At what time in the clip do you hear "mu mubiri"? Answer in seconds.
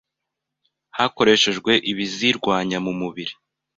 2.85-3.33